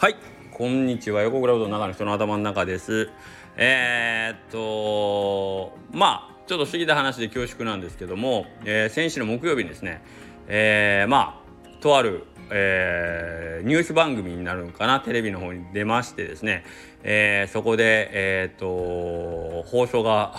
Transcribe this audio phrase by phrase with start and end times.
[0.00, 0.16] はい。
[0.52, 1.22] こんにちは。
[1.22, 3.10] 横クラウドの中の人の頭の中です。
[3.56, 10.00] えー、っとまあちょっと過ぎた話で恐縮なんですけども、えー、先週の木曜日にですね
[10.46, 16.64] えー、まあとあるえー、ニュース番組になるのかなテレビの方に出ましてですね、
[17.02, 20.34] えー、そこで、えーと、放送が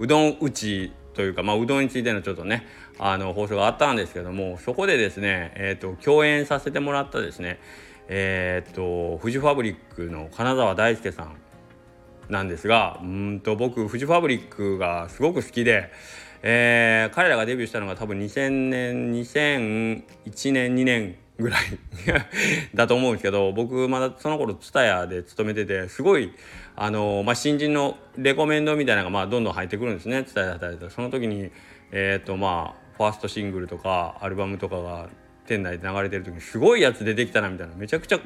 [0.00, 2.66] うどん打ちというか、まあ、うどんについてのちょっとね
[2.98, 7.60] あの放送があったんですけどもそこでですね、えーと共演させてもらったですね
[8.08, 11.36] えっ、とフジファブリックの金沢大輔さん
[12.28, 15.90] なんですがうんと僕フジファブリックがすごく好きで、
[16.42, 21.60] えー、彼らがデビューしたのが多分2000年2001年2年ぐらい
[22.74, 26.32] だと思うんですけど僕まだその頃 TSUTAYA で勤めててすごい
[26.76, 31.50] あのまあ、新人のレコメンドみたいなのがまあどんどん入ってくるんですね TSUTAYA で働いてその時に
[31.92, 35.08] えっ、とまあファーストシングルとかアルバムとかが
[35.46, 38.20] 店内で流れてる時にすごいやつ出てきたなみたいなめちゃくちゃ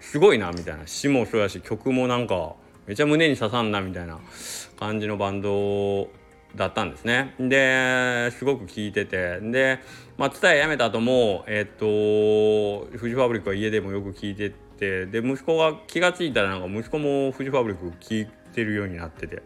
[0.00, 0.86] すごいなみたいな。
[0.86, 2.54] 詩もそうやし曲もなんか
[2.86, 4.18] めちゃ胸に刺さんなみたいな
[4.78, 6.08] 感じのバンド
[6.54, 7.34] だったんですね。
[7.38, 9.40] ですごく聴いてて。
[9.40, 9.80] で
[10.16, 15.06] まあ蔦屋辞めた後もえっ、とフジファブリックは家でもよく聴いてて。
[15.06, 19.42] で息子が気が付いたらなんか息子もフジファブリック聴いてるようになってて。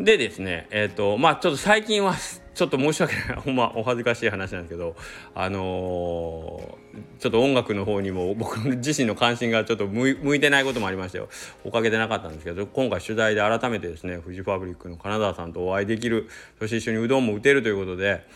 [0.00, 2.14] でですねえっ、とまあちょっと最近は
[2.54, 4.94] ちょっと申し訳ないほんまお恥ずかしい話なんですけど
[5.34, 11.28] あのー、ちょっと音楽の方にも僕自身の関心がちょっと向いてないこともありましたよ
[11.64, 18.26] おかげでなかったんですけど今回取材で改めてですねフジファブリックの金沢さんとお会いできるそして一緒にうどんも打てるということで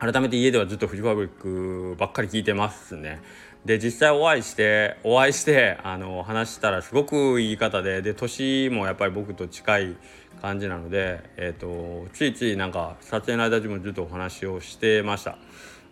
[0.00, 3.20] 改めて家ではずっとフジファブリックばっかり聞いてますね。
[3.64, 9.96] で実際お会いしてお会いしてあの話したらすごくいい方でで年もやっぱり僕と近い
[10.40, 15.38] 感じなので、えーと、ついついなんか撮影の間中もずっとお話をしてました。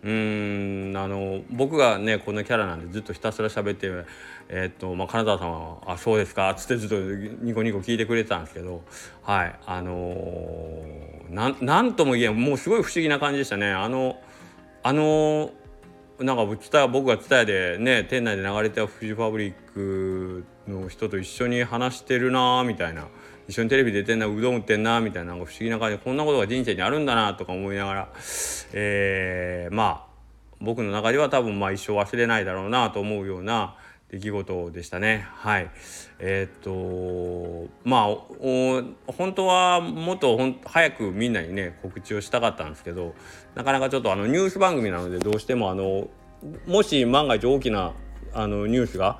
[0.03, 3.87] うんあの僕がねこのキャラなんでずっとひたすら喋って
[4.47, 6.95] えー、っとまあ金沢さんは「あそうですか」っつってずっと
[7.43, 8.83] ニコニコ聞いてくれてたんですけど
[9.23, 14.21] はいあのー、なんとも言えんもうすごい不思議な感じでしたねあの
[14.83, 15.51] あの
[16.19, 16.45] なんか
[16.87, 23.07] 僕が伝えでね店内で流れたフジファブリックの人と一緒に話してるなみたいな
[23.47, 28.09] 一緒にテレビ出てんなうどん売ってんなみたいななんか不思議な感じでこんなことが人生にあるんだなとか思いながら、
[28.73, 30.07] えー、まあ
[30.59, 33.75] 僕の中では多分まあ一生忘れないだろうなと思うような
[34.09, 35.27] 出来事でしたね。
[35.33, 35.69] はい。
[36.19, 43.13] えー、っとまあお本当はもっとほん早くみんなにね告知をしたかったんですけど
[43.55, 46.07] なかなかちょっとあのニュース番組なのでどうしてもあの
[46.67, 47.93] もし万が一大きな
[48.33, 49.19] あのニュースが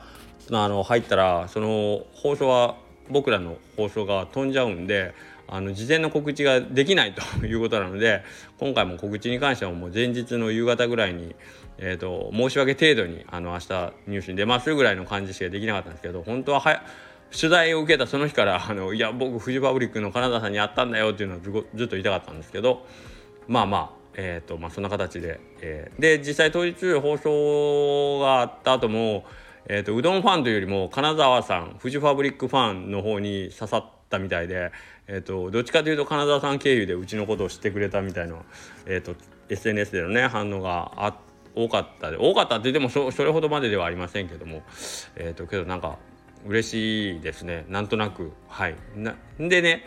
[0.51, 2.77] あの入ったらその放送は
[3.09, 5.13] 僕らの放送が飛んじゃうんで
[5.47, 8.23] あの事前の告知ができないと いうことなので
[8.59, 11.35] 今回も告知に関してはもう前日の夕方ぐらいに、
[11.77, 13.65] えーと、申し訳程度にあの明日
[14.07, 16.83] ニュースに出ますぐらいの感じしかできなかったんですけど本当はは
[17.31, 22.85] 取材を受けたその日から あのいや僕フジファブリックの金田さんに会ったんだよっていうのをずずっと言いたかったんですけど
[23.47, 29.25] まあまあえーとまあ、そんな形で、えー、で実際当日放送があった後も
[29.69, 34.71] えーと、うどんファンというよりも金沢さんフジファブリックファンの方に刺さったみたいで、
[35.07, 38.37] えーと、どっちかというと金沢さん経由でうちのことを知ってくれたみたいな、
[38.85, 39.15] えーと、
[39.49, 41.19] SNS でのね反応があ
[41.53, 44.61] 多かったで多かったって言ってもそそれほどまでではありませんけども、
[45.15, 45.97] えー、とけどなんか
[46.45, 48.75] 嬉しいですねなんとなくはい。
[48.95, 49.83] なでね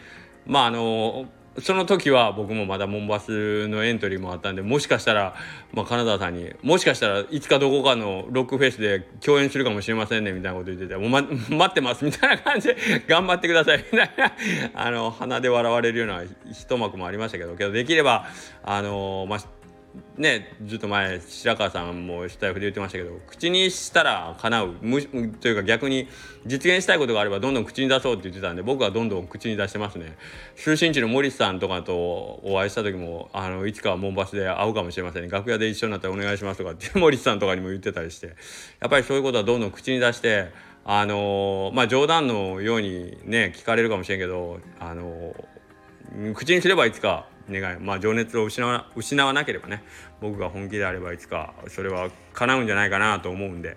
[0.47, 1.27] まああの
[1.63, 5.35] その時は僕もまだモンバスのエントリーもあったんでもしかしたら、
[5.73, 12.77] まあ、金沢さんにもしかしたらいつかどこかのロックフェスで共演するかもしれませんねみたいなこと言ってて「も、ま、待ってます」みたいな感じで
[13.09, 14.33] 「頑張ってください」みたいな。
[14.75, 18.27] あの鼻で笑われるような一幕もありましたけどけどできれば
[18.63, 19.60] あのまあ
[20.17, 24.75] ねずっと前白川さんもスタイフで言ってましたけど口にしたら叶う。
[24.83, 25.03] む
[25.41, 26.09] というか逆に
[26.47, 30.17] 実現したいことがあればどんどん口に出そうって言ってたんで僕はどんどん口に出してますね。
[30.57, 35.29] 就寝地の森さんとかとお会いした時もあのいつかはモンバスで会うかもしれませんね。
[35.29, 38.29] 楽屋で一緒になったらお願いしますとかって 森さんとかにも言ってたりして。
[38.81, 40.49] やっぱりそういうことはどんどん口に出して
[40.85, 45.35] あのまあ冗談のようにね聞かれるかもしれんけどあの
[46.35, 47.79] 口にすればいつか願い。
[47.79, 49.83] まあ情熱を失わ失わなければね
[50.21, 53.77] 僕が本気であればいつかそれは叶うんじゃないかなと思うんで。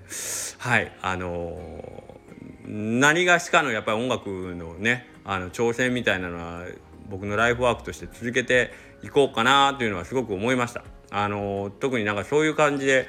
[0.57, 0.91] はい。
[1.01, 6.65] あのー、何がしかのやっぱり音楽のねあの挑戦みたいなのは
[7.09, 8.71] 僕のライフワークとして続けて
[9.03, 10.83] いこうかなというのはすごく思いました。
[11.11, 13.07] あのー、特になんかそういう感じで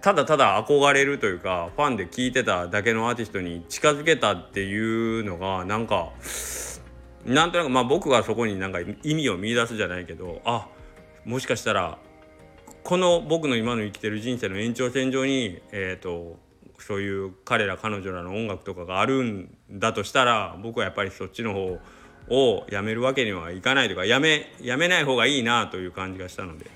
[0.00, 6.10] ただただ憧れるというかファンで聴いてただけのアーティストに近づけたっていうのがなんか
[7.26, 10.68] なんとなくまあ僕がそこになんか意味を見出すじゃないけどあ
[11.24, 11.98] もしかしたら
[12.82, 16.38] この僕の今の生きてる人生の延長線上に、えーと、
[16.78, 21.78] そういう彼ら彼女らの音楽とかがあるんだとしたら僕はやっぱりそっちの方
[22.28, 26.66] をやめるわけにはいかないとかやめやめない方がいいなという感じがしたので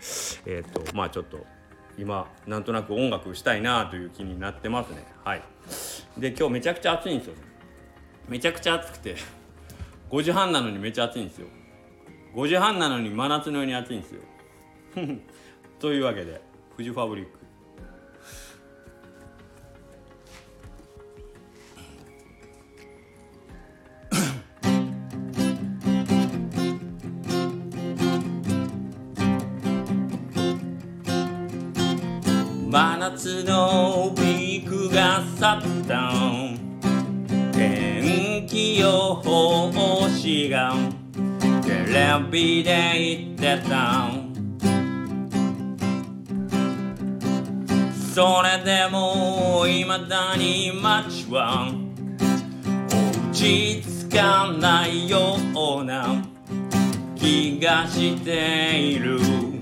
[0.46, 1.44] えっ、とまあちょっと
[1.98, 5.04] 今なんとなく音楽したいなという気になってますね。
[5.24, 5.42] はい。
[6.16, 7.34] で今日めちゃくちゃ暑いんですよ
[8.28, 9.16] めちゃくちゃ暑くて
[10.10, 11.46] 5時半なのにめっちゃ暑いんですよ。
[12.34, 14.22] 5時半なのに真夏のように暑いんですよ。
[15.78, 16.40] というわけで
[16.76, 17.32] 富士ファブリック。
[32.70, 36.47] 真夏のピークが去った
[38.78, 40.72] 予報士が
[41.62, 44.08] テレビで言ってた
[48.14, 51.72] それでも未だに街は
[52.88, 55.36] 落ち着かないよ
[55.80, 56.24] うな
[57.16, 59.57] 気がしている。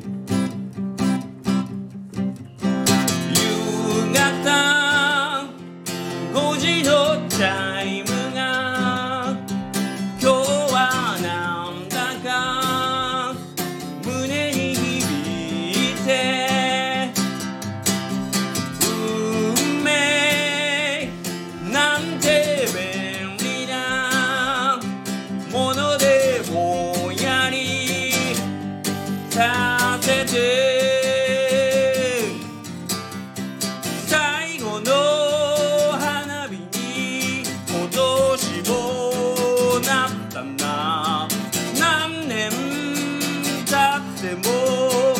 [43.97, 45.17] 経っても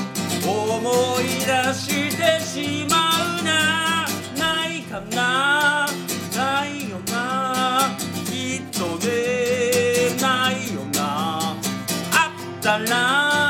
[0.47, 2.95] 思い出してしま
[3.41, 4.07] うな。
[4.37, 5.89] ないかな？
[6.37, 7.97] ないよな？
[8.27, 11.57] きっとねないよな。
[12.13, 13.46] あったら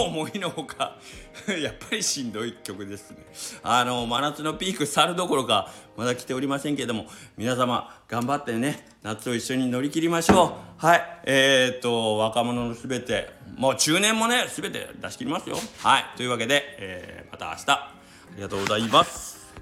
[0.00, 0.96] 思いのほか
[1.60, 3.18] やっぱりしんどい曲ですね。
[3.62, 7.06] あの真夏のピーク去るどころかまだ来ておりませんけれども
[7.36, 10.84] 皆様頑張ってね夏を一緒に乗り切りましょう。
[10.86, 11.18] はい。
[11.24, 15.56] えー、っと若者のすべてもう中年もねすべて出し切りますよ。
[15.78, 16.04] はい。
[16.16, 17.70] というわけで、えーまた明日。
[17.72, 19.52] ありがとうございます。